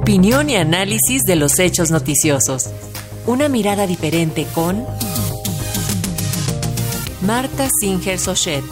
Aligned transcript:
Opinión 0.00 0.48
y 0.48 0.54
análisis 0.54 1.24
de 1.24 1.34
los 1.34 1.58
hechos 1.58 1.90
noticiosos. 1.90 2.72
Una 3.26 3.48
mirada 3.48 3.84
diferente 3.86 4.46
con 4.54 4.86
Marta 7.20 7.68
Singer 7.80 8.16
Sochet. 8.16 8.62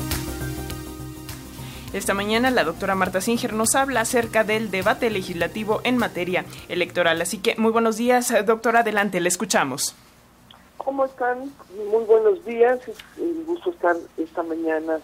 Esta 1.93 2.15
mañana 2.15 2.51
la 2.51 2.63
doctora 2.63 2.95
Marta 2.95 3.21
Singer 3.21 3.55
nos 3.55 3.75
habla 3.75 4.03
acerca 4.03 4.45
del 4.45 4.71
debate 4.71 5.11
legislativo 5.11 5.81
en 5.83 5.99
materia 5.99 6.45
electoral. 6.69 7.21
Así 7.21 7.39
que 7.39 7.57
muy 7.57 7.73
buenos 7.73 7.97
días, 7.97 8.33
doctora, 8.47 8.81
adelante, 8.81 9.21
le 9.21 9.29
escuchamos. 9.29 9.97
¿Cómo 10.77 11.05
están? 11.05 11.53
Muy 11.91 12.05
buenos 12.05 12.45
días. 12.47 12.87
Es 12.87 12.97
un 13.19 13.45
gusto 13.45 13.71
estar 13.71 13.97
esta 14.17 14.45
mañana 14.45 15.01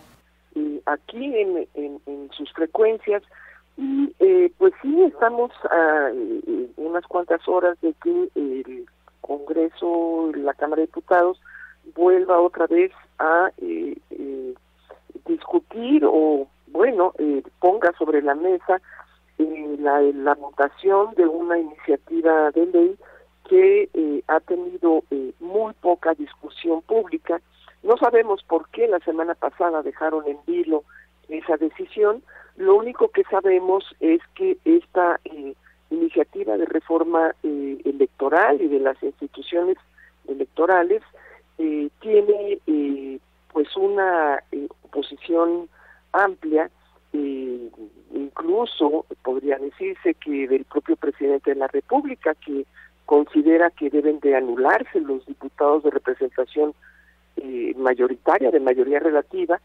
eh, 0.54 0.80
aquí 0.86 1.34
en, 1.36 2.30
sus 2.36 2.50
frecuencias. 2.52 3.22
Y 3.76 4.14
eh, 4.18 4.52
pues 4.58 4.72
sí, 4.82 5.02
estamos 5.02 5.50
a 5.70 6.10
eh, 6.12 6.68
unas 6.76 7.06
cuantas 7.06 7.46
horas 7.48 7.80
de 7.80 7.94
que 8.02 8.28
el 8.34 8.86
Congreso, 9.20 10.32
la 10.34 10.54
Cámara 10.54 10.80
de 10.80 10.86
Diputados, 10.86 11.40
vuelva 11.94 12.40
otra 12.40 12.66
vez 12.66 12.92
a 13.18 13.50
discutir 15.26 16.04
o 16.04 16.46
bueno, 16.72 17.12
eh, 17.18 17.42
ponga 17.60 17.92
sobre 17.98 18.22
la 18.22 18.34
mesa 18.34 18.80
eh, 19.38 19.76
la, 19.78 20.00
la 20.00 20.34
votación 20.34 21.14
de 21.14 21.26
una 21.26 21.58
iniciativa 21.58 22.50
de 22.50 22.66
ley 22.66 22.96
que 23.48 23.88
eh, 23.92 24.22
ha 24.28 24.40
tenido 24.40 25.02
muy 25.40 25.74
poca 25.74 26.14
discusión 26.14 26.80
pública. 26.82 27.40
No 27.82 27.96
sabemos 27.98 28.42
por 28.44 28.68
qué 28.70 28.88
la 28.88 29.00
semana 29.00 29.34
pasada 29.34 29.82
dejaron 29.82 30.26
en 30.26 30.38
vilo 30.46 30.84
esa 31.28 31.56
decisión. 31.56 32.22
Lo 32.56 32.76
único 32.76 33.08
que 33.08 33.24
sabemos 33.24 33.84
es 34.00 34.20
que 34.34 34.58
esta 34.64 35.20
iniciativa 35.90 36.56
de 36.56 36.66
reforma 36.66 37.34
electoral 37.42 38.60
y 38.60 38.68
de 38.68 38.80
las 38.80 39.02
instituciones 39.02 39.76
electorales 40.28 41.02
tiene 41.56 42.60
pues 43.52 43.76
una 43.76 44.42
oposición 44.82 45.68
amplia, 46.12 46.70
eh, 47.12 47.68
incluso 48.14 49.06
podría 49.22 49.58
decirse 49.58 50.14
que 50.14 50.48
del 50.48 50.64
propio 50.64 50.96
presidente 50.96 51.50
de 51.50 51.56
la 51.56 51.68
República, 51.68 52.34
que 52.34 52.66
considera 53.06 53.70
que 53.70 53.90
deben 53.90 54.20
de 54.20 54.36
anularse 54.36 55.00
los 55.00 55.24
diputados 55.26 55.82
de 55.82 55.90
representación 55.90 56.74
eh, 57.36 57.74
mayoritaria, 57.76 58.50
de 58.50 58.60
mayoría 58.60 59.00
relativa, 59.00 59.60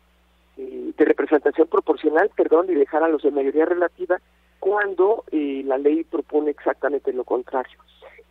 eh, 0.58 0.92
de 0.98 1.06
representación 1.06 1.68
proporcional, 1.68 2.30
perdón, 2.36 2.68
y 2.70 2.76
dejar 2.76 3.04
a 3.04 3.10
los 3.10 3.24
de 3.24 3.32
mayoría 3.32 3.66
relativa 3.66 4.20
cuando 4.60 5.24
eh, 5.32 5.62
la 5.66 5.78
ley 5.78 6.04
propone 6.04 6.52
exactamente 6.52 7.14
lo 7.14 7.24
contrario. 7.24 7.78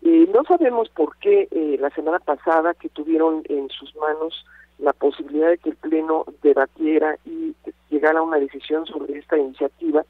no 0.03 0.45
sabemos 0.45 0.89
por 0.91 1.17
qué 1.19 1.49
la 1.81 1.91
semana 1.91 2.19
pasada 2.19 2.75
que 2.75 2.89
tuvieron 2.89 3.43
en 3.49 3.69
sus 3.71 3.95
manos 3.97 4.45
la 4.79 4.93
posibilidad 4.93 5.49
de 5.49 5.59
que 5.59 5.71
el 5.71 5.77
Pleno 5.77 6.25
debatiera 6.43 7.17
y 7.25 7.55
llegara 7.91 8.21
a 8.21 8.23
una 8.23 8.39
decisión 8.39 8.87
sobre 8.87 9.19
esta 9.19 9.39
iniciativa, 9.39 10.05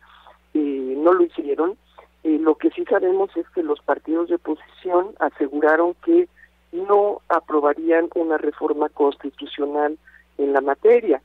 eh, 0.55 0.95
no 0.97 1.13
lo 1.13 1.25
hicieron. 1.25 1.77
Eh, 2.25 2.39
lo 2.41 2.57
que 2.57 2.71
sí 2.71 2.85
sabemos 2.87 3.31
es 3.37 3.49
que 3.51 3.63
los 3.63 3.81
partidos 3.81 4.29
de 4.29 4.37
oposición 4.37 5.15
aseguraron 5.21 5.95
que 6.05 6.29
no 6.73 7.21
aprobarían 7.29 8.09
una 8.15 8.39
reforma 8.39 8.89
constitucional 8.89 9.97
en 10.39 10.53
la 10.53 10.61
materia 10.61 11.23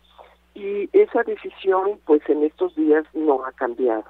y 0.61 0.89
esa 0.93 1.23
decisión 1.23 1.99
pues 2.05 2.21
en 2.29 2.43
estos 2.43 2.75
días 2.75 3.05
no 3.13 3.45
ha 3.45 3.51
cambiado. 3.53 4.05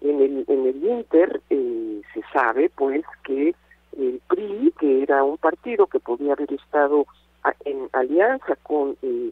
En 0.00 0.20
el, 0.20 0.44
en 0.48 0.66
el 0.66 0.84
Inter 0.84 1.40
eh, 1.50 2.02
se 2.12 2.22
sabe 2.32 2.70
pues 2.74 3.04
que 3.24 3.54
el 3.96 4.20
PRI, 4.28 4.72
que 4.78 5.02
era 5.02 5.22
un 5.22 5.36
partido 5.36 5.86
que 5.86 6.00
podía 6.00 6.32
haber 6.32 6.52
estado 6.52 7.06
en 7.64 7.88
alianza 7.92 8.56
con 8.62 8.96
eh, 9.02 9.30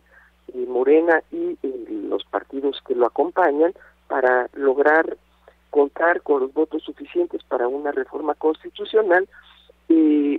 eh, 0.55 0.67
Morena 0.69 1.23
y 1.31 1.57
eh, 1.63 1.87
los 2.09 2.25
partidos 2.25 2.81
que 2.87 2.95
lo 2.95 3.07
acompañan 3.07 3.73
para 4.09 4.49
lograr 4.55 5.17
contar 5.71 6.23
con 6.23 6.41
los 6.41 6.53
votos 6.53 6.83
suficientes 6.83 7.43
para 7.45 7.69
una 7.69 7.93
reforma 7.93 8.35
constitucional, 8.35 9.29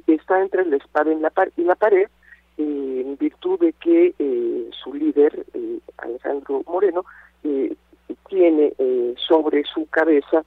está 0.08 0.42
entre 0.42 0.66
la 0.66 0.78
espada 0.78 1.12
y 1.14 1.64
la 1.64 1.76
pared 1.76 2.09
en 2.58 3.18
virtud 3.18 3.59
de 3.59 3.74
que 3.74 4.14
su 4.84 4.94
líder, 4.94 5.46
Alejandro 6.12 6.64
Moreno, 6.68 7.06
tiene 8.30 8.74
sobre 9.28 9.64
su 9.64 9.88
cabeza 9.88 10.44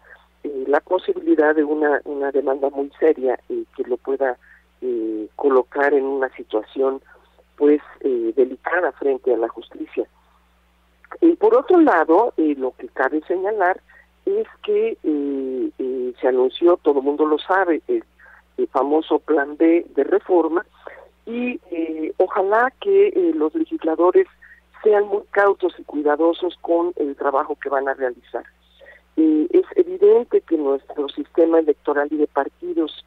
la 0.67 0.81
posibilidad 0.81 1.55
de 1.55 1.65
una, 1.65 2.01
una 2.05 2.31
demanda 2.31 2.71
muy 2.71 2.91
seria 2.99 3.39
que 3.49 3.83
lo 3.85 3.97
pueda 3.97 4.39
colocar 5.37 5.93
en 5.95 6.05
una 6.05 6.29
situación 6.37 7.01
pues 7.57 7.81
eh, 8.01 8.33
delicada 8.37 8.93
frente 8.93 9.33
a 9.33 9.37
la 9.37 9.49
justicia. 9.49 10.07
Y 11.21 11.37
por 11.37 11.57
otro 11.57 11.81
lado, 11.81 12.33
eh, 12.37 12.55
lo 12.59 12.73
que 12.73 12.89
cabe 12.89 13.21
señalar 13.27 13.81
es 14.27 14.47
que 14.63 14.97
eh, 15.03 16.15
se 16.21 16.29
anunció, 16.29 16.77
todo 16.79 16.99
el 16.99 17.05
mundo 17.05 17.27
lo 17.27 17.39
sabe, 17.39 17.83
el, 17.89 18.05
famoso 18.71 19.19
plan 19.19 19.57
B 19.57 19.85
de 19.95 20.05
reforma 20.05 20.65
y 21.27 21.61
ojalá 22.19 22.73
que 22.81 23.33
los 23.35 23.55
legisladores 23.55 24.27
sean 24.84 25.09
muy 25.09 25.22
cautos 25.31 25.75
y 25.78 25.83
cuidadosos 25.84 26.56
con 26.61 26.93
el 26.97 27.17
trabajo 27.17 27.56
que 27.61 27.71
van 27.71 27.89
a 27.89 27.95
realizar. 27.95 28.45
es 29.17 29.67
evidente 29.77 30.41
que 30.43 30.56
nuestro 30.56 31.09
sistema 31.09 31.59
electoral 31.59 32.09
y 32.11 32.19
de 32.19 32.27
partidos 32.27 33.05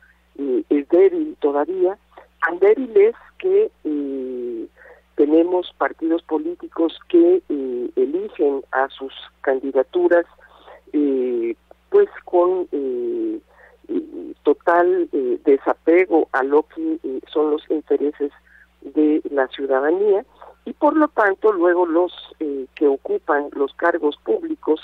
es 0.70 0.90
débil 0.90 1.36
todavía, 1.40 1.98
tan 2.44 2.60
débil 2.60 2.92
es 2.96 3.16
que 3.40 3.72
eh, 3.84 4.68
tenemos 5.16 5.74
partidos 5.78 6.22
políticos 6.24 6.98
que 7.10 7.42
eh, 7.50 7.90
eligen 7.96 8.64
a 8.72 8.90
sus 8.90 9.14
candidaturas 9.42 10.26
eh, 10.94 11.56
pues 11.90 12.10
con 12.26 12.68
total 14.44 15.10
desapego 15.44 16.30
a 16.32 16.44
lo 16.44 16.64
que 16.64 17.00
son 17.32 17.52
los 17.52 17.70
intereses 17.70 18.32
de 18.82 19.22
la 19.30 19.48
ciudadanía 19.48 20.26
y 20.68 20.74
por 20.74 20.98
lo 20.98 21.08
tanto 21.08 21.54
luego 21.54 21.86
los 21.86 22.12
que 22.76 22.88
ocupan 22.88 23.50
los 23.54 23.74
cargos 23.76 24.18
públicos 24.18 24.82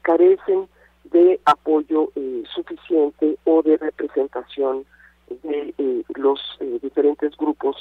carecen 0.00 0.66
de 1.04 1.38
apoyo 1.44 2.10
suficiente 2.54 3.36
o 3.44 3.62
de 3.62 3.76
representación 3.76 4.86
de 5.28 5.74
eh, 5.76 6.02
los 6.14 6.40
eh, 6.60 6.78
diferentes 6.82 7.36
grupos 7.36 7.76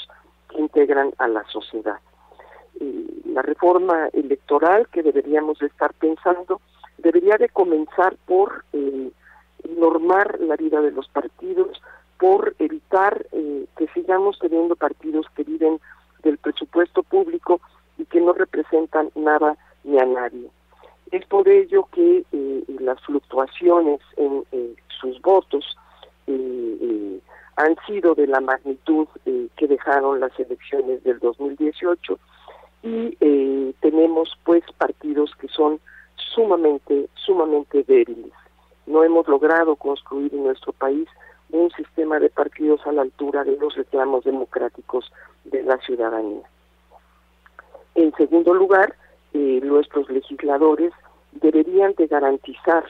que 0.49 0.59
integran 0.59 1.13
a 1.17 1.27
la 1.27 1.43
sociedad. 1.45 1.99
Eh, 2.79 3.05
la 3.25 3.41
reforma 3.41 4.09
electoral 4.13 4.87
que 4.89 5.03
deberíamos 5.03 5.61
estar 5.61 5.93
pensando 5.93 6.61
debería 6.97 7.37
de 7.37 7.49
comenzar 7.49 8.15
por 8.25 8.65
normar 9.77 10.39
la 10.39 10.55
vida 10.55 10.81
de 10.81 10.91
los 10.91 11.07
partidos, 11.09 11.81
por 12.19 12.55
evitar 12.59 13.25
que 13.31 13.87
sigamos 13.93 14.39
teniendo 14.39 14.75
partidos 14.75 15.25
que 15.35 15.43
viven 15.43 15.79
del 16.23 16.37
presupuesto 16.37 17.03
público 17.03 17.59
y 17.97 18.05
que 18.05 18.21
no 18.21 18.33
nada 19.25 19.57
ni 19.83 19.99
a 19.99 20.05
nadie. 20.05 20.49
Es 21.11 21.25
por 21.25 21.47
ello 21.47 21.87
que 21.91 22.23
las 22.79 22.99
fluctuaciones 23.01 23.99
en 24.17 24.43
sus 24.99 25.21
votos 25.21 25.75
han 27.57 27.75
sido 27.87 28.15
de 28.15 28.27
la 28.27 28.41
magnitud 28.41 29.07
eh, 29.25 29.47
que 29.55 29.67
dejaron 29.67 30.19
las 30.19 30.37
elecciones 30.39 31.03
del 31.03 31.19
2018 31.19 32.19
y 32.83 33.17
eh, 33.19 33.73
tenemos 33.79 34.37
pues 34.43 34.63
partidos 34.77 35.33
que 35.39 35.47
son 35.47 35.79
sumamente, 36.15 37.09
sumamente 37.15 37.83
débiles. 37.83 38.31
No 38.85 39.03
hemos 39.03 39.27
logrado 39.27 39.75
construir 39.75 40.33
en 40.33 40.43
nuestro 40.43 40.73
país 40.73 41.07
un 41.49 41.71
sistema 41.71 42.19
de 42.19 42.29
partidos 42.29 42.85
a 42.85 42.91
la 42.91 43.03
altura 43.03 43.43
de 43.43 43.57
los 43.57 43.75
reclamos 43.75 44.23
democráticos 44.25 45.11
de 45.45 45.63
la 45.63 45.77
ciudadanía. 45.77 46.43
En 47.95 48.13
segundo 48.15 48.53
lugar, 48.53 48.95
eh, 49.37 49.59
nuestros 49.61 50.09
legisladores 50.09 50.93
deberían 51.33 51.93
de 51.97 52.07
garantizar 52.07 52.85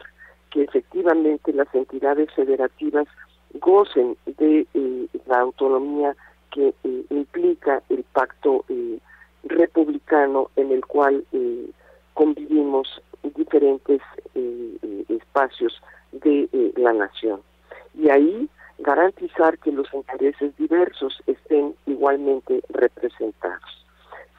que 0.52 0.62
efectivamente 0.62 1.52
las 1.52 1.74
entidades 1.74 2.32
federativas 2.36 3.08
gocen 3.56 4.16
de 4.38 4.68
eh, 4.76 5.08
la 5.26 5.40
autonomía 5.40 6.16
que 6.52 6.76
eh, 6.84 7.06
implica 7.10 7.82
el 7.90 8.04
pacto 8.14 8.64
republicano 9.44 10.52
en 10.56 10.72
el 10.72 10.86
cual 10.86 11.26
convivimos 12.14 13.02
diferentes 13.36 14.02
espacios 15.10 15.82
de 16.12 16.48
la 16.78 16.94
nación. 16.94 17.42
Y 17.96 18.10
ahí 18.10 18.50
garantizar 18.78 19.58
que 19.58 19.72
los 19.72 19.92
intereses 19.96 20.56
diversos 20.58 21.24
estén 21.26 21.74
igualmente 21.88 22.62
representados 22.70 23.85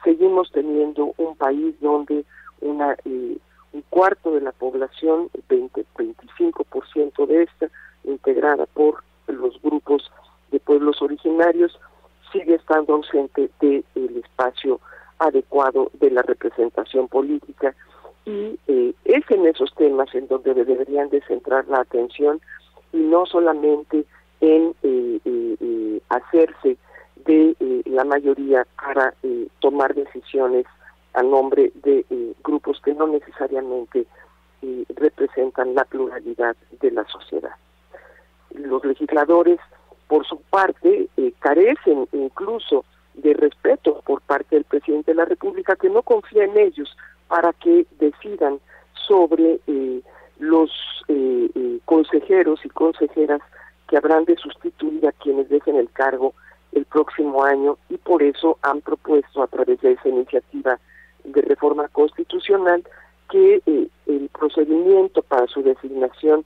seguimos 0.03 0.51
teniendo 0.51 1.13
un 1.17 1.35
país 1.35 1.75
donde 1.81 2.25
una, 2.61 2.93
eh, 3.05 3.37
un 3.73 3.83
cuarto 3.89 4.31
de 4.31 4.41
la 4.41 4.51
población, 4.51 5.29
20, 5.49 5.85
25% 5.95 7.25
de 7.27 7.43
esta, 7.43 7.69
integrada 8.03 8.65
por 8.67 9.03
los 9.27 9.61
grupos 9.61 10.09
de 10.51 10.59
pueblos 10.59 11.01
originarios, 11.01 11.77
sigue 12.31 12.55
estando 12.55 12.93
ausente 12.93 13.49
del 13.61 14.17
espacio 14.23 14.79
adecuado 15.19 15.91
de 15.99 16.11
la 16.11 16.21
representación 16.21 17.07
política. 17.07 17.75
Y 18.25 18.59
eh, 18.67 18.93
es 19.05 19.23
en 19.31 19.45
esos 19.47 19.73
temas 19.75 20.13
en 20.13 20.27
donde 20.27 20.53
deberían 20.53 21.09
de 21.09 21.21
centrar 21.21 21.67
la 21.67 21.79
atención 21.81 22.41
y 22.91 22.97
no 22.97 23.25
solamente 23.25 24.05
en 24.41 24.73
eh, 24.83 25.19
eh 25.25 25.47
hacerse 26.09 26.77
de 27.27 27.55
la 27.85 28.03
mayoría 28.03 28.65
para 28.81 29.13
tomar 29.59 29.93
decisiones 29.93 30.65
a 31.13 31.21
nombre 31.21 31.71
de 31.83 32.05
grupos 32.43 32.81
que 32.81 32.93
no 32.93 33.07
necesariamente 33.07 34.05
representan 34.95 35.75
la 35.75 35.85
pluralidad 35.85 36.55
de 36.81 36.91
la 36.91 37.05
sociedad. 37.05 37.55
Los 38.55 38.83
legisladores, 38.83 39.59
por 40.07 40.25
su 40.25 40.41
parte, 40.49 41.07
carecen 41.39 42.07
incluso 42.13 42.85
de 43.17 43.33
respeto 43.33 44.01
por 44.05 44.21
parte 44.21 44.55
del 44.55 44.63
presidente 44.63 45.11
de 45.11 45.15
la 45.15 45.25
República, 45.25 45.75
que 45.75 45.89
no 45.89 46.01
confía 46.03 46.45
en 46.45 46.57
ellos 46.57 46.95
para 47.27 47.51
que 47.53 47.85
decidan 47.99 48.59
sobre 49.07 49.59
eh, 49.67 50.01
los 50.39 50.71
eh, 51.07 51.49
eh, 51.53 51.79
consejeros 51.85 52.59
y 52.63 52.69
consejeras 52.69 53.41
que 53.87 53.97
habrán 53.97 54.25
de 54.25 54.35
sustituir 54.35 55.07
a 55.07 55.11
quienes 55.11 55.49
dejen 55.49 55.75
el 55.75 55.89
cargo 55.91 56.33
el 56.73 56.85
próximo 56.85 57.43
año 57.43 57.77
y 57.89 57.97
por 57.97 58.23
eso 58.23 58.57
han 58.61 58.81
propuesto 58.81 59.43
a 59.43 59.47
través 59.47 59.79
de 59.81 59.93
esa 59.93 60.09
iniciativa 60.09 60.79
de 61.23 61.41
reforma 61.41 61.87
constitucional 61.89 62.83
que 63.29 63.61
el 63.65 64.29
procedimiento 64.29 65.21
para 65.21 65.47
su 65.47 65.61
designación 65.61 66.45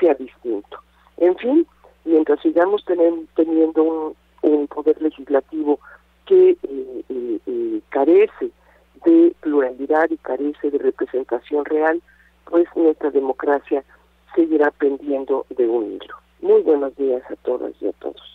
sea 0.00 0.14
distinto. 0.14 0.78
En 1.18 1.36
fin, 1.36 1.66
mientras 2.04 2.40
sigamos 2.40 2.84
teniendo 2.84 4.14
un 4.42 4.66
poder 4.68 5.00
legislativo 5.00 5.78
que 6.26 6.50
eh, 6.50 7.04
eh, 7.08 7.38
eh, 7.46 7.80
carece 7.88 8.50
de 9.04 9.34
pluralidad 9.40 10.10
y 10.10 10.16
carece 10.18 10.70
de 10.70 10.78
representación 10.78 11.64
real, 11.64 12.00
pues 12.44 12.66
nuestra 12.76 13.10
democracia 13.10 13.84
seguirá 14.34 14.70
pendiendo 14.70 15.46
de 15.50 15.66
un 15.68 15.92
hilo. 15.92 16.16
Muy 16.40 16.62
buenos 16.62 16.94
días 16.96 17.22
a 17.30 17.36
todas 17.36 17.72
y 17.80 17.88
a 17.88 17.92
todos. 17.92 18.31